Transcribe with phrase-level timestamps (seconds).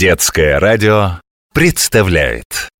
[0.00, 1.20] Детское радио
[1.52, 2.70] представляет.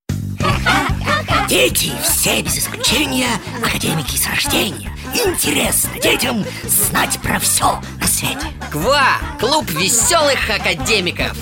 [1.50, 3.28] Дети все без исключения
[3.62, 4.90] академики с рождения.
[5.12, 8.46] Интересно детям знать про все на свете.
[8.72, 9.18] КВА!
[9.38, 11.36] Клуб веселых академиков.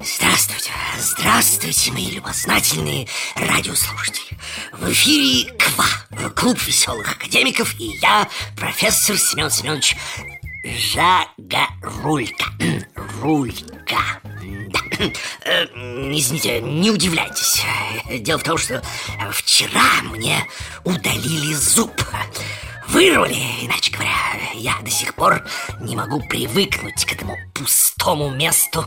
[0.00, 0.70] Здравствуйте,
[1.00, 4.38] здравствуйте, мои любознательные радиослушатели.
[4.70, 9.96] В эфире КВА, клуб веселых академиков И я, профессор Семен Семенович
[10.64, 12.46] Жагарулька.
[13.20, 13.66] Рулька.
[13.88, 14.20] Да.
[15.44, 17.62] Э, Извините, не удивляйтесь.
[18.20, 18.82] Дело в том, что
[19.32, 20.46] вчера мне
[20.84, 21.92] удалили зуб
[22.94, 24.12] Вырвали, иначе говоря
[24.54, 25.44] Я до сих пор
[25.80, 28.84] не могу привыкнуть к этому пустому месту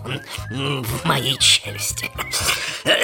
[0.50, 2.10] в моей челюсти.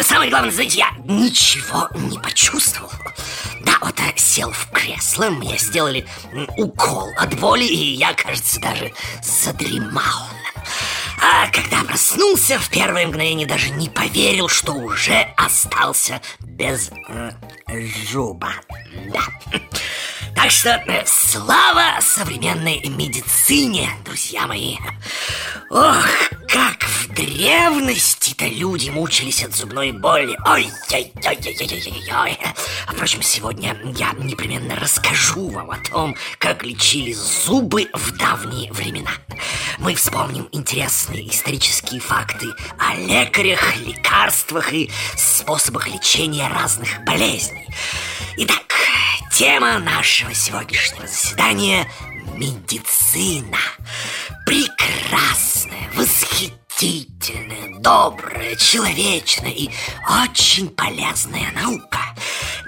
[0.02, 2.89] Самое главное, знаете, я ничего не почувствовал.
[3.66, 6.07] Да, вот э, сел в кресло, мне сделали
[6.55, 10.29] укол от боли И я, кажется, даже задремал.
[11.21, 17.32] А когда проснулся, в первое мгновение даже не поверил, что уже остался без э,
[18.12, 18.54] зуба.
[19.14, 19.22] Да.
[20.36, 24.76] Так что э, слава современной медицине, друзья мои.
[25.70, 26.06] Ох,
[26.50, 30.38] как в древности-то люди мучились от зубной боли.
[30.46, 32.38] Ой-ой-ой-ой-ой-ой-ой.
[32.88, 39.12] Впрочем, сегодня я непременно расскажу вам о том, как лечили зубы в давние времена.
[39.80, 42.48] Мы вспомним интересные исторические факты
[42.78, 47.52] о лекарях, лекарствах и способах лечения разных болезней.
[48.37, 48.73] Итак,
[49.32, 51.87] тема нашего сегодняшнего заседания–
[52.35, 53.57] медицина.
[54.45, 59.70] Прекрасная, восхитительная, добрая, человечная и
[60.23, 61.99] очень полезная наука.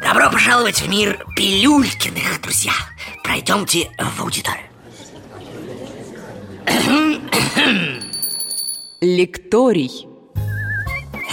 [0.02, 2.73] Добро пожаловать в мир Пилюлькиных, друзья.
[3.23, 4.66] Пройдемте в аудиторию.
[9.02, 10.08] Лекторий.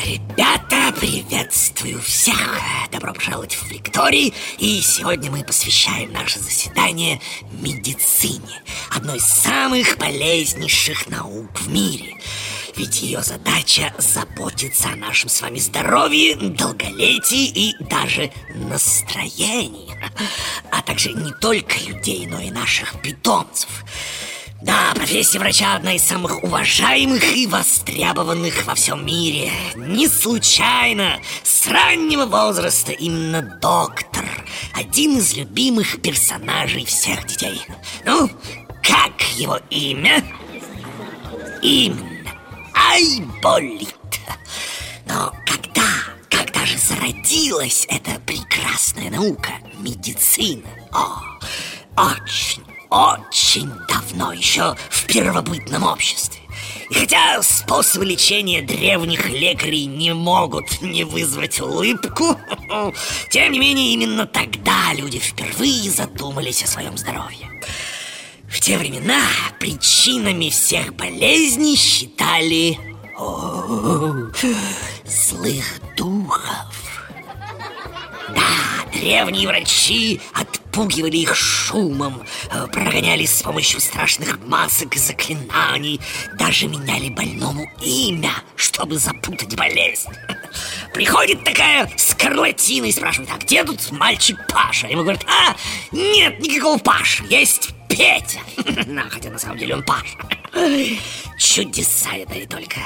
[0.05, 0.62] Ребята,
[1.03, 2.61] приветствую всех!
[2.93, 8.63] Добро пожаловать в Викторий И сегодня мы посвящаем наше заседание медицине.
[8.95, 12.15] Одной из самых полезнейших наук в мире.
[12.77, 19.91] Ведь ее задача заботиться о нашем с вами здоровье, долголетии и даже настроении.
[20.71, 23.69] А также не только людей, но и наших питомцев
[24.63, 29.51] да, профессия врача одна из самых уважаемых и востребованных во всем мире.
[29.75, 34.25] Не случайно с раннего возраста именно доктор
[34.75, 37.61] один из любимых персонажей всех детей.
[38.05, 38.31] Ну,
[38.83, 40.25] как его имя?
[41.61, 42.33] Именно.
[42.75, 43.95] Айболит.
[45.07, 45.89] Но когда,
[46.31, 50.69] когда же зародилась эта прекрасная наука, медицина?
[50.93, 51.21] О,
[51.97, 56.43] очень очень давно, еще в первобытном обществе.
[56.91, 62.37] И хотя способы лечения древних лекарей не могут не вызвать улыбку,
[63.31, 67.49] тем не менее именно тогда люди впервые задумались о своем здоровье.
[68.47, 69.23] В те времена
[69.59, 72.79] причинами всех болезней считали
[75.07, 75.65] злых
[75.97, 76.93] духов.
[78.35, 78.43] Да,
[78.93, 80.21] древние врачи
[80.73, 86.01] отпугивали их шумом, э, прогоняли с помощью страшных масок и заклинаний,
[86.39, 90.09] даже меняли больному имя, чтобы запутать болезнь.
[90.95, 94.87] Приходит такая скарлатина и спрашивает, а где тут мальчик Паша?
[94.87, 95.55] Ему говорят, а,
[95.93, 98.41] нет никакого Паши, есть Петя.
[98.87, 100.17] Ну, хотя на самом деле он Паша.
[101.39, 102.81] Чудеса это и только.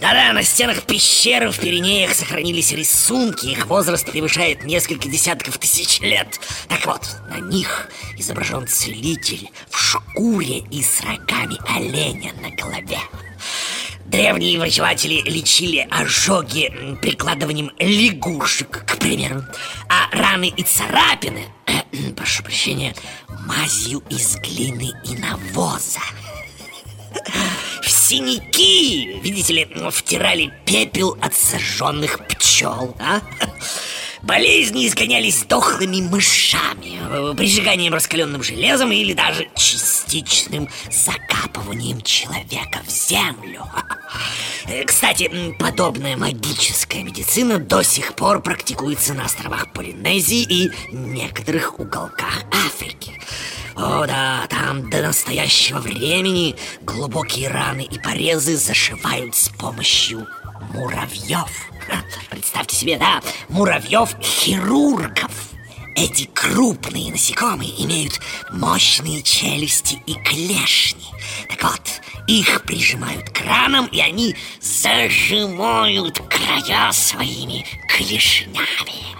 [0.00, 6.40] Да-да, на стенах пещеры в Пиренеях сохранились рисунки, их возраст превышает несколько десятков тысяч лет.
[6.68, 12.98] Так вот, на них изображен целитель в шкуре и с рогами оленя на голове.
[14.10, 19.44] Древние врачеватели лечили ожоги прикладыванием лягушек, к примеру,
[19.88, 21.44] а раны и царапины,
[22.16, 22.92] прошу прощения,
[23.46, 26.00] мазью из глины и навоза.
[27.82, 33.20] В синяки, видите ли, втирали пепел от сожженных пчел, а?
[34.22, 43.66] Болезни изгонялись дохлыми мышами, прижиганием раскаленным железом или даже частичным закапыванием человека в землю.
[44.86, 53.20] Кстати, подобная магическая медицина до сих пор практикуется на островах Полинезии и некоторых уголках Африки.
[53.74, 60.26] О да, там до настоящего времени глубокие раны и порезы зашивают с помощью
[60.74, 61.50] муравьев.
[62.30, 65.30] Представьте себе, да, муравьев-хирургов.
[65.96, 68.20] Эти крупные насекомые имеют
[68.52, 71.06] мощные челюсти и клешни.
[71.48, 79.16] Так вот, Их прижимают к ранам, и они зажимают края своими клешнями.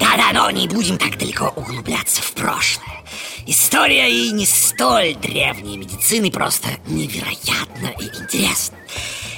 [0.00, 3.04] Да-да, но не будем так далеко углубляться в прошлое.
[3.46, 8.78] История и не столь древней медицины просто невероятно и интересна.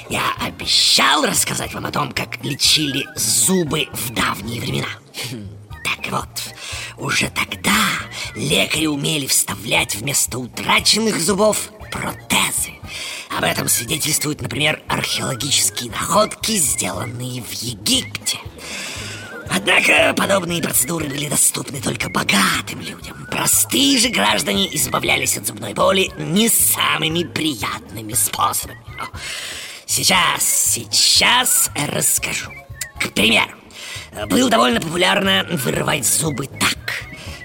[0.09, 4.87] Я обещал рассказать вам о том, как лечили зубы в давние времена.
[5.83, 6.27] Так вот,
[6.97, 7.75] уже тогда
[8.35, 12.73] лекари умели вставлять вместо утраченных зубов протезы.
[13.37, 18.39] Об этом свидетельствуют, например, археологические находки, сделанные в Египте.
[19.49, 23.27] Однако подобные процедуры были доступны только богатым людям.
[23.29, 28.79] Простые же граждане избавлялись от зубной боли не самыми приятными способами.
[29.87, 32.51] Сейчас, сейчас расскажу.
[32.99, 33.51] К примеру,
[34.29, 37.03] было довольно популярно вырывать зубы так.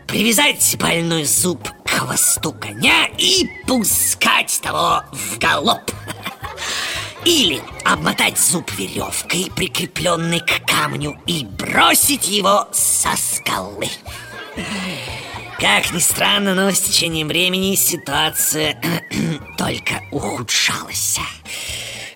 [0.08, 5.90] Привязать больной зуб к хвосту коня и пускать того в галоп.
[7.24, 13.88] Или обмотать зуб веревкой, прикрепленной к камню, и бросить его со скалы.
[15.60, 18.82] Как ни странно, но с течением времени ситуация
[19.56, 21.20] только ухудшалась.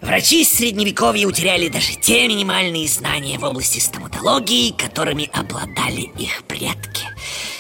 [0.00, 7.04] Врачи средневековья утеряли даже те минимальные знания в области стоматологии, которыми обладали их предки.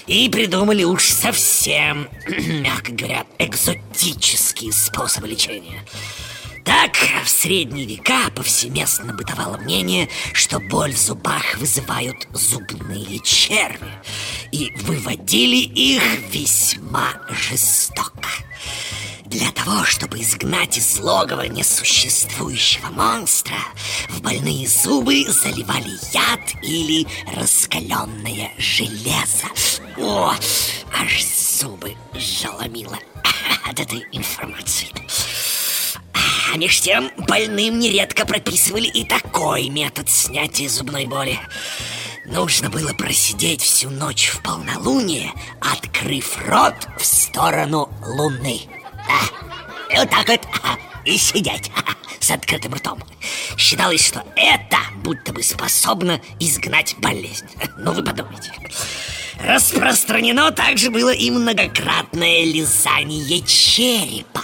[0.06, 5.82] И придумали уж совсем, мягко говоря, экзотические способы лечения.
[6.64, 13.92] Так, в средние века повсеместно бытовало мнение, что боль в зубах вызывают зубные черви.
[14.52, 16.02] И выводили их
[16.32, 18.28] весьма жестоко.
[19.36, 23.58] Для того, чтобы изгнать из логова несуществующего монстра,
[24.08, 27.06] в больные зубы заливали яд или
[27.36, 29.48] раскаленное железо.
[29.98, 30.32] О,
[30.90, 32.98] аж зубы заломило
[33.68, 34.88] от этой информации.
[36.14, 41.38] А меж тем больным нередко прописывали и такой метод снятия зубной боли.
[42.24, 45.30] Нужно было просидеть всю ночь в полнолуние,
[45.60, 48.62] открыв рот в сторону луны.
[49.90, 50.40] И вот так вот
[51.04, 51.70] и сидеть
[52.20, 52.98] с открытым ртом.
[53.56, 57.46] Считалось, что это будто бы способно изгнать болезнь.
[57.78, 58.52] Ну, вы подумайте.
[59.40, 64.42] Распространено также было и многократное лизание черепа.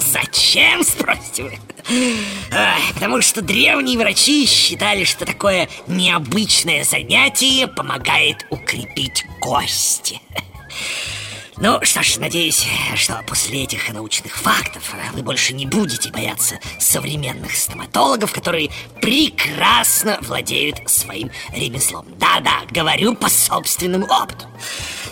[0.00, 1.58] Зачем, спросите вы?
[2.94, 10.20] потому что древние врачи считали, что такое необычное занятие помогает укрепить кости.
[11.58, 12.66] Ну что ж, надеюсь,
[12.96, 18.70] что после этих научных фактов вы больше не будете бояться современных стоматологов, которые
[19.00, 22.06] прекрасно владеют своим ремеслом.
[22.18, 24.46] Да-да, говорю по собственному опыту.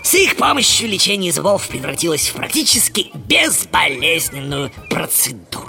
[0.03, 5.69] С их помощью лечение зубов превратилось в практически безболезненную процедуру.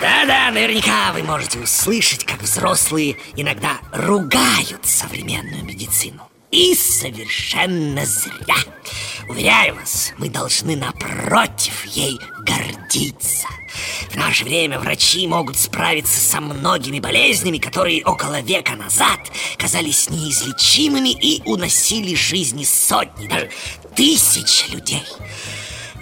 [0.00, 6.28] Да-да, наверняка вы можете услышать, как взрослые иногда ругают современную медицину.
[6.50, 8.56] И совершенно зря.
[9.28, 13.46] Уверяю вас, мы должны напротив ей гордиться.
[14.10, 19.20] В наше время врачи могут справиться со многими болезнями, которые около века назад
[19.58, 23.50] казались неизлечимыми и уносили жизни сотни, даже
[23.94, 25.04] тысяч людей.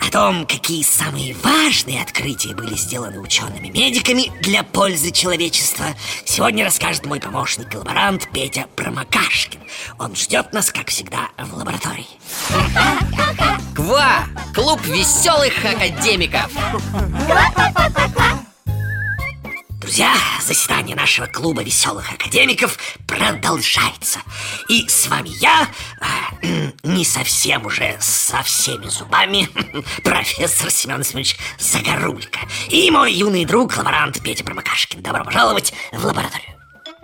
[0.01, 5.87] О том, какие самые важные открытия были сделаны учеными-медиками для пользы человечества,
[6.25, 9.61] сегодня расскажет мой помощник и лаборант Петя Промокашкин.
[9.99, 12.07] Он ждет нас, как всегда, в лаборатории.
[13.75, 14.27] Ква!
[14.55, 16.51] Клуб веселых академиков!
[19.87, 20.13] Друзья,
[20.43, 22.77] заседание нашего клуба веселых академиков
[23.07, 24.19] продолжается.
[24.69, 25.69] И с вами я,
[26.43, 29.49] э, не совсем уже со всеми зубами,
[30.03, 32.41] профессор Семен Семенович Загорулько.
[32.69, 35.03] И мой юный друг, лаборант Петя Промокашкин.
[35.03, 36.51] Добро пожаловать в лабораторию.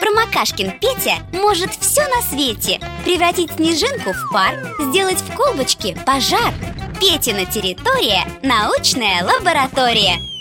[0.01, 6.53] Промокашкин Петя может все на свете Превратить снежинку в пар Сделать в колбочке пожар
[7.01, 10.32] Петина территория– научная лаборатория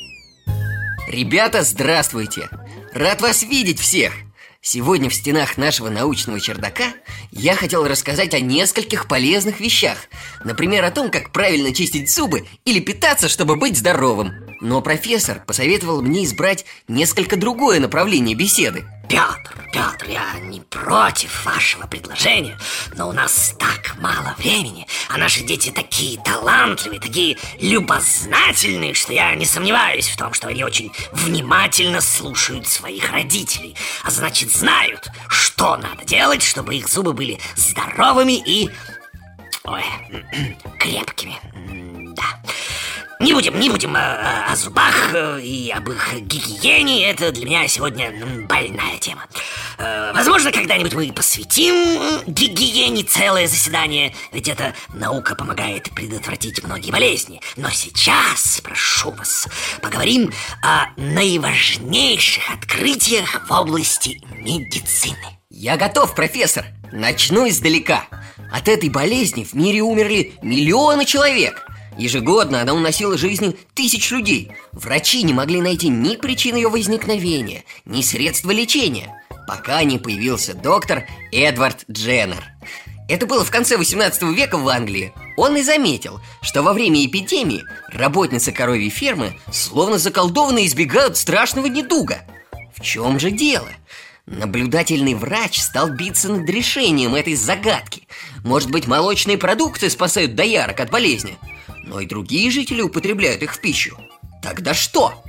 [1.12, 2.48] Ребята, здравствуйте!
[2.94, 4.14] Рад вас видеть всех!
[4.62, 6.86] Сегодня в стенах нашего научного чердака
[7.32, 9.98] я хотел рассказать о нескольких полезных вещах
[10.46, 16.02] Например, о том, как правильно чистить зубы или питаться, чтобы быть здоровым Но профессор посоветовал
[16.02, 22.58] мне избрать несколько другое направление беседы Петр, Петр, я не против вашего предложения
[22.96, 29.36] Но у нас так мало времени А наши дети такие талантливые, такие любознательные Что я
[29.36, 33.76] не сомневаюсь в том, что они очень внимательно слушают своих родителей
[34.06, 38.70] А значит знают, что надо делать, чтобы их зубы были здоровыми и...
[39.66, 39.84] Ой,
[40.80, 41.38] крепкими.
[42.16, 42.31] Да
[43.22, 47.06] не будем, не будем о, о зубах э, и об их гигиене.
[47.06, 48.12] Это для меня сегодня
[48.48, 49.26] больная тема.
[49.78, 57.42] Э, возможно, когда-нибудь мы посвятим гигиене целое заседание, ведь эта наука помогает предотвратить многие болезни.
[57.58, 59.48] Но сейчас, прошу вас,
[59.82, 65.40] поговорим о наиважнейших открытиях в области медицины.
[65.50, 66.66] Я готов, профессор.
[66.92, 68.06] Начну издалека.
[68.52, 71.71] От этой болезни в мире умерли миллионы человек.
[71.98, 74.52] Ежегодно она уносила жизни тысяч людей.
[74.72, 81.06] Врачи не могли найти ни причин ее возникновения, ни средства лечения, пока не появился доктор
[81.32, 82.44] Эдвард Дженнер.
[83.10, 85.12] Это было в конце 18 века в Англии.
[85.36, 92.22] Он и заметил, что во время эпидемии работницы коровьей фермы словно заколдованно избегают страшного недуга.
[92.74, 93.68] В чем же дело?
[94.28, 98.08] Наблюдательный врач стал биться над решением этой загадки.
[98.46, 101.38] Может быть, молочные продукты спасают доярок от болезни,
[101.92, 103.98] но и другие жители употребляют их в пищу.
[104.42, 105.22] Тогда что?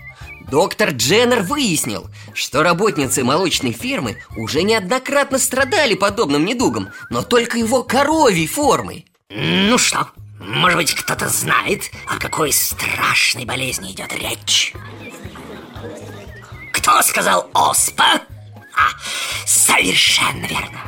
[0.49, 7.83] Доктор Дженнер выяснил, что работницы молочной фермы уже неоднократно страдали подобным недугом, но только его
[7.83, 9.07] коровьей формой.
[9.29, 14.73] Ну что, может быть, кто-то знает, о какой страшной болезни идет речь?
[16.73, 18.21] Кто сказал оспа?
[18.75, 18.89] А,
[19.47, 20.81] совершенно верно.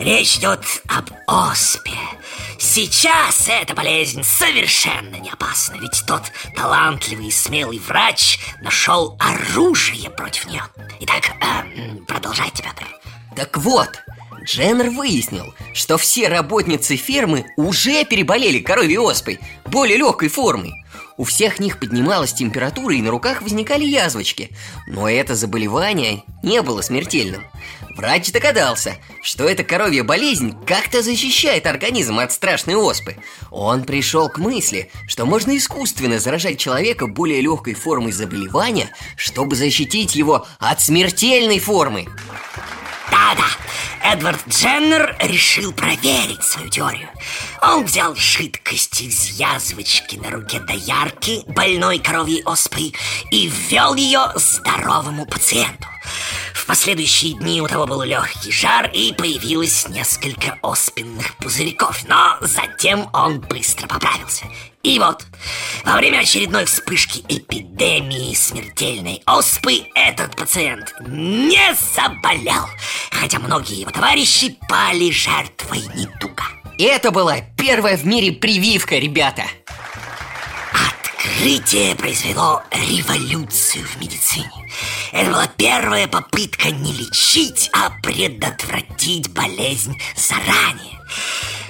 [0.00, 1.92] Речь идет об оспе.
[2.58, 6.22] Сейчас эта болезнь совершенно не опасна, ведь тот
[6.56, 10.62] талантливый и смелый врач нашел оружие против нее.
[11.00, 12.86] Итак, э, продолжайте, Петр.
[13.36, 13.90] Так вот,
[14.42, 20.79] Дженнер выяснил, что все работницы фермы уже переболели коровьей оспой, более легкой формой.
[21.20, 26.80] У всех них поднималась температура и на руках возникали язвочки, но это заболевание не было
[26.80, 27.44] смертельным.
[27.94, 33.18] Врач догадался, что эта коровья болезнь как-то защищает организм от страшной оспы.
[33.50, 40.14] Он пришел к мысли, что можно искусственно заражать человека более легкой формой заболевания, чтобы защитить
[40.14, 42.06] его от смертельной формы.
[43.10, 47.10] Да-да, Эдвард Дженнер решил проверить свою теорию.
[47.62, 52.94] Он взял жидкость из язвочки на руке доярки, больной коровьей оспой,
[53.30, 55.86] и ввел ее здоровому пациенту.
[56.54, 63.10] В последующие дни у того был легкий жар и появилось несколько оспенных пузырьков, но затем
[63.12, 64.46] он быстро поправился.
[64.82, 65.26] И вот,
[65.84, 72.66] во время очередной вспышки эпидемии смертельной оспы этот пациент не заболел,
[73.10, 76.59] хотя многие его товарищи пали жертвой недуга.
[76.82, 79.42] Это была первая в мире прививка, ребята.
[80.72, 84.50] Открытие произвело революцию в медицине.
[85.12, 90.98] Это была первая попытка не лечить, а предотвратить болезнь заранее.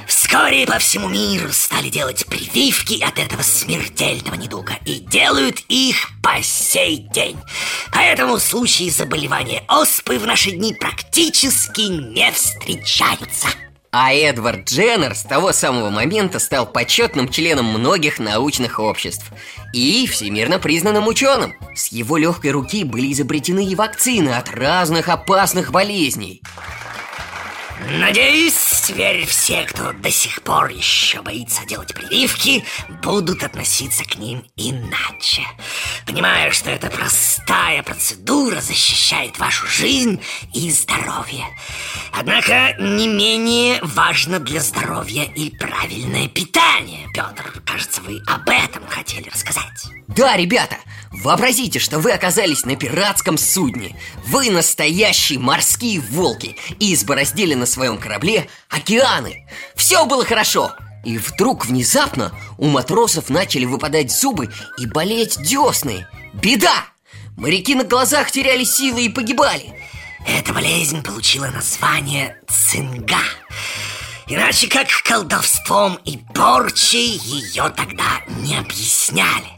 [0.06, 6.40] Вскоре по всему миру стали делать прививки от этого смертельного недуга и делают их по
[6.40, 7.36] сей день.
[7.90, 13.48] Поэтому случаи заболевания оспы в наши дни практически не встречаются.
[13.92, 19.24] А Эдвард Дженнер с того самого момента стал почетным членом многих научных обществ
[19.72, 21.54] и всемирно признанным ученым.
[21.74, 26.40] С его легкой руки были изобретены и вакцины от разных опасных болезней.
[27.98, 28.54] Надеюсь,
[28.90, 32.64] теперь все, кто до сих пор еще боится делать прививки,
[33.02, 35.42] будут относиться к ним иначе.
[36.06, 40.20] Понимаю, что эта простая процедура защищает вашу жизнь
[40.52, 41.46] и здоровье.
[42.12, 47.06] Однако не менее важно для здоровья и правильное питание.
[47.14, 49.90] Петр, кажется, вы об этом хотели рассказать.
[50.16, 50.76] Да, ребята,
[51.12, 57.96] вообразите, что вы оказались на пиратском судне Вы настоящие морские волки И избороздили на своем
[57.96, 58.48] корабле
[58.80, 59.46] океаны.
[59.74, 60.74] Все было хорошо.
[61.04, 66.06] И вдруг внезапно у матросов начали выпадать зубы и болеть десны.
[66.34, 66.84] Беда!
[67.36, 69.74] Моряки на глазах теряли силы и погибали.
[70.26, 73.22] Эта болезнь получила название цинга.
[74.26, 79.48] Иначе как колдовством и порчей ее тогда не объясняли.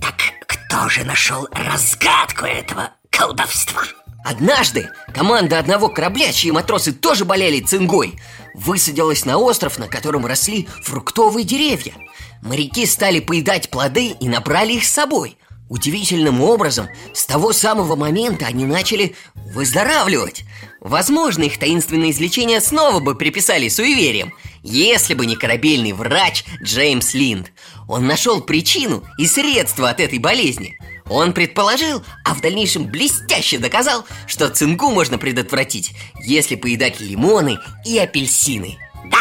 [0.00, 0.14] Так
[0.46, 3.82] кто же нашел разгадку этого колдовства?
[4.24, 8.18] Однажды команда одного корабля, чьи матросы тоже болели цингой,
[8.54, 11.94] высадилась на остров, на котором росли фруктовые деревья.
[12.42, 15.36] Моряки стали поедать плоды и набрали их с собой.
[15.68, 20.44] Удивительным образом, с того самого момента они начали выздоравливать.
[20.80, 27.52] Возможно, их таинственное излечение снова бы приписали суевериям, если бы не корабельный врач Джеймс Линд.
[27.88, 30.76] Он нашел причину и средства от этой болезни.
[31.08, 37.98] Он предположил, а в дальнейшем блестяще доказал, что цингу можно предотвратить, если поедать лимоны и
[37.98, 38.76] апельсины.
[39.10, 39.20] Да,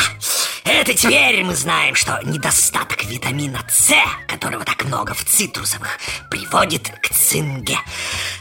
[0.70, 3.94] Это теперь мы знаем, что недостаток витамина С,
[4.28, 5.98] которого так много в цитрусовых,
[6.30, 7.78] приводит к цинге.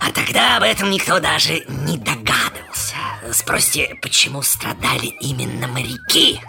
[0.00, 2.96] А тогда об этом никто даже не догадывался.
[3.32, 6.40] Спросите, почему страдали именно моряки?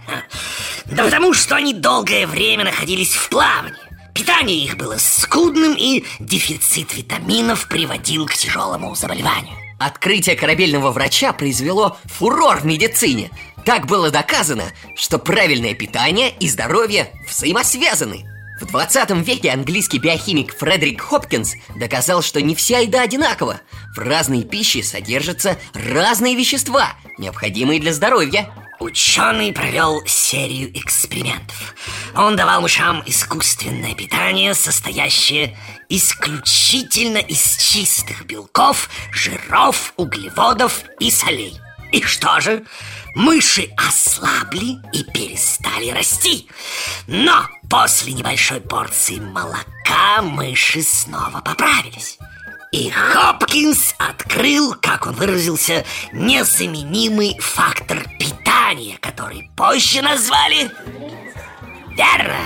[0.85, 3.75] Да потому что они долгое время находились в плавании.
[4.15, 9.55] Питание их было скудным, и дефицит витаминов приводил к тяжелому заболеванию.
[9.79, 13.29] Открытие корабельного врача произвело фурор в медицине.
[13.67, 14.63] Так было доказано,
[14.95, 18.23] что правильное питание и здоровье взаимосвязаны.
[18.61, 23.59] В 20 веке английский биохимик Фредерик Хопкинс доказал, что не вся еда одинакова.
[23.93, 28.49] В разной пище содержатся разные вещества, необходимые для здоровья.
[28.79, 31.75] Ученый провел серию экспериментов.
[32.15, 35.57] Он давал мышам искусственное питание, состоящее
[35.89, 41.59] исключительно из чистых белков, жиров, углеводов и солей.
[41.91, 42.63] И что же?
[43.17, 46.47] Мыши ослабли и перестали расти.
[47.07, 52.19] Но после небольшой порции молока мыши снова поправились.
[52.71, 55.83] И Хопкинс открыл, как он выразился,
[56.13, 60.69] незаменимый фактор питания, который позже назвали,
[61.95, 62.37] верно,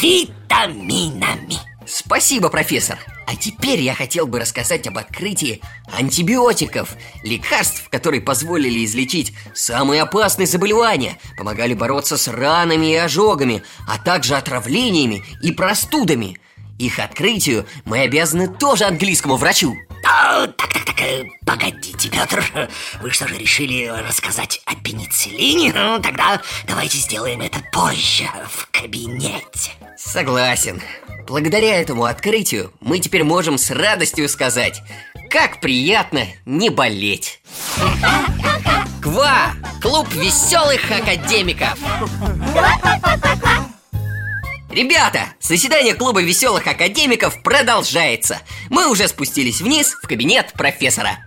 [0.00, 1.58] витаминами.
[1.88, 3.00] Спасибо, профессор.
[3.26, 5.60] А теперь я хотел бы рассказать об открытии
[5.96, 13.98] антибиотиков, лекарств, которые позволили излечить самые опасные заболевания, помогали бороться с ранами и ожогами, а
[13.98, 16.38] также отравлениями и простудами.
[16.78, 19.76] Их открытию мы обязаны тоже английскому врачу.
[20.04, 22.68] А, так, так, так, э, погодите, Петр,
[23.00, 25.72] вы что же решили рассказать о пенициллине?
[25.74, 29.72] Ну, тогда давайте сделаем это позже, в кабинете.
[29.96, 30.80] Согласен.
[31.26, 34.82] Благодаря этому открытию мы теперь можем с радостью сказать,
[35.28, 37.40] как приятно не болеть.
[39.02, 39.54] КВА!
[39.80, 41.78] Клуб веселых академиков!
[44.70, 48.40] Ребята, заседание клуба веселых академиков продолжается.
[48.68, 51.18] Мы уже спустились вниз в кабинет профессора.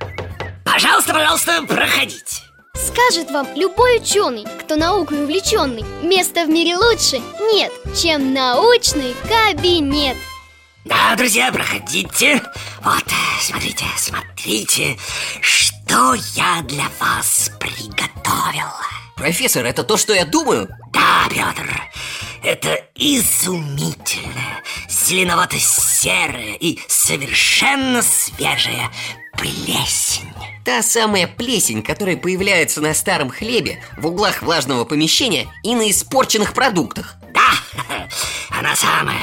[0.63, 2.41] Пожалуйста, пожалуйста, проходите.
[2.73, 7.21] Скажет вам любой ученый, кто наукой увлеченный Места в мире лучше
[7.53, 10.17] нет, чем научный кабинет
[10.86, 12.41] Да, друзья, проходите
[12.82, 13.03] Вот,
[13.39, 14.97] смотрите, смотрите
[15.39, 18.71] Что я для вас приготовил
[19.15, 20.67] Профессор, это то, что я думаю?
[20.91, 21.69] Да, Петр,
[22.43, 28.91] это изумительная, зеленовато-серая и совершенно свежая
[29.38, 30.32] плесень.
[30.65, 36.53] Та самая плесень, которая появляется на старом хлебе, в углах влажного помещения и на испорченных
[36.53, 37.15] продуктах.
[37.34, 37.51] Да,
[38.49, 39.19] она самая.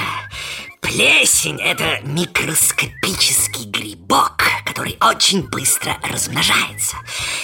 [0.81, 6.97] Плесень– это микроскопический грибок, который очень быстро размножается.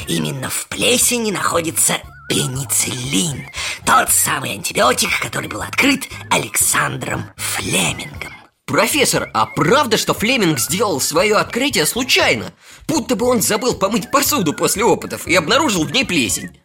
[0.08, 3.50] Именно в плесени находится пенициллин.
[3.86, 8.34] Тот самый антибиотик, который был открыт Александром Флемингом.
[8.66, 12.52] Профессор, а правда, что Флеминг сделал свое открытие случайно?
[12.86, 16.60] Будто бы он забыл помыть посуду после опытов и обнаружил в ней плесень.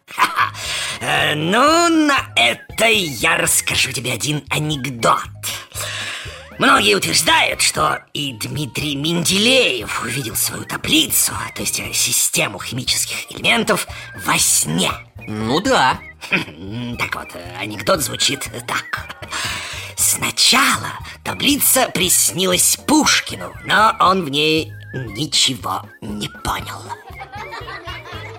[0.99, 5.23] Э, Ну, на это я расскажу тебе один анекдот
[6.59, 13.87] Многие утверждают, что и Дмитрий Менделеев увидел свою таблицу, то есть э, систему химических элементов,
[14.25, 14.91] во сне
[15.27, 15.99] Ну да
[16.99, 19.07] Так вот, э, анекдот звучит так
[19.95, 20.91] Сначала
[21.23, 26.81] таблица приснилась Пушкину, но он в ней ничего не понял.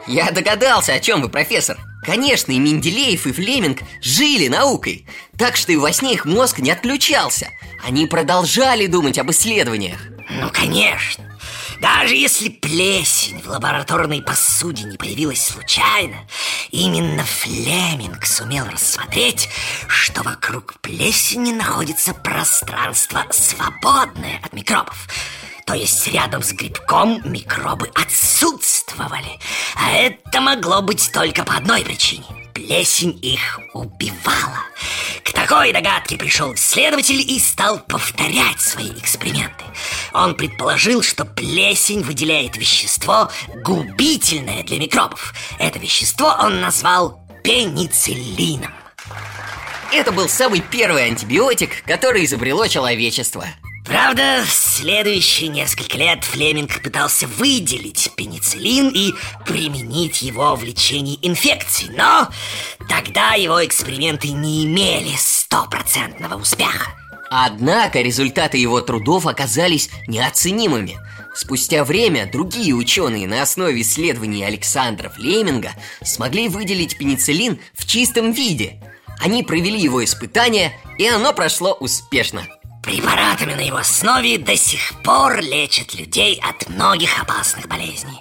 [0.07, 1.79] Я догадался, о чем вы, профессор.
[2.05, 5.07] Конечно, и Менделеев, и Флеминг жили наукой,
[5.39, 7.49] так что и во сне их мозг не отключался.
[7.85, 10.01] Они продолжали думать об исследованиях.
[10.31, 11.25] Ну, конечно.
[11.83, 16.17] Даже если плесень в лабораторной посуде не появилась случайно,
[16.71, 19.51] именно Флеминг сумел рассмотреть,
[19.87, 25.07] что вокруг плесени находится пространство, свободное от микробов.
[25.67, 29.39] То есть рядом с грибком микробы отсутствовали.
[29.77, 32.25] А это могло быть только по одной причине.
[32.53, 34.65] Плесень их убивала.
[35.25, 39.65] К такой догадке пришел исследователь и стал повторять свои эксперименты.
[40.13, 43.31] Он предположил, что плесень выделяет вещество,
[43.65, 45.35] губительное для микробов.
[45.59, 48.73] Это вещество он назвал пенициллином.
[49.93, 53.47] Это был самый первый антибиотик, который изобрело человечество.
[53.85, 59.13] Правда, в следующие несколько лет Флеминг пытался выделить пенициллин и
[59.45, 62.29] применить его в лечении инфекций, но
[62.89, 66.93] тогда его эксперименты не имели стопроцентного успеха.
[67.31, 70.97] Однако результаты его трудов оказались неоценимыми.
[71.35, 78.81] Спустя время другие ученые на основе исследований Александра Флеминга смогли выделить пенициллин в чистом виде.
[79.21, 82.47] Они провели его испытание, и оно прошло успешно.
[82.85, 88.21] Препаратами на его основе до сих пор лечат людей от многих опасных болезней.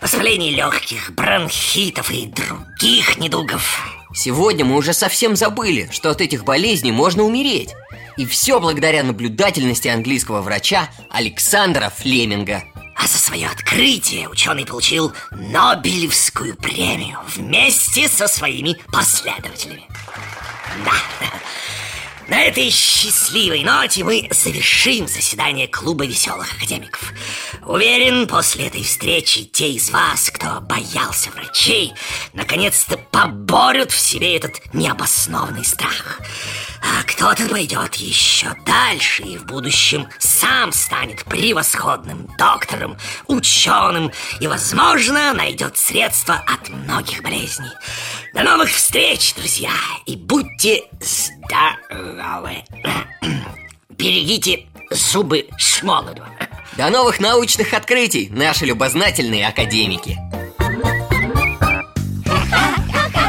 [0.00, 3.84] Воспалений легких, бронхитов и других недугов.
[4.14, 7.74] Сегодня мы уже совсем забыли, что от этих болезней можно умереть.
[8.16, 12.62] И все благодаря наблюдательности английского врача Александра Флеминга.
[12.94, 19.88] А за свое открытие ученый получил Нобелевскую премию вместе со своими последователями.
[20.84, 20.92] Да,
[22.28, 27.12] на этой счастливой ноте мы завершим заседание Клуба веселых академиков.
[27.62, 31.92] Уверен, после этой встречи те из вас, кто боялся врачей,
[32.32, 36.20] наконец-то поборют в себе этот необоснованный страх.
[36.82, 45.32] А кто-то пойдет еще дальше и в будущем сам станет превосходным доктором, ученым и, возможно,
[45.32, 47.72] найдет средства от многих болезней.
[48.34, 49.72] До новых встреч, друзья,
[50.06, 51.33] и будьте здоровы.
[53.90, 56.22] Берегите зубы с молоду.
[56.76, 60.18] До новых научных открытий, наши любознательные академики!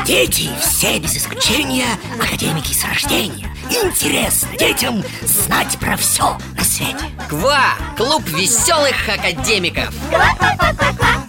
[0.05, 1.87] Дети все без исключения
[2.21, 3.47] академики с рождения.
[3.69, 7.05] Интересно детям знать про все на свете.
[7.27, 7.73] КВА!
[7.97, 9.93] Клуб веселых академиков!
[10.09, 11.24] Ква-ква-ква-ква,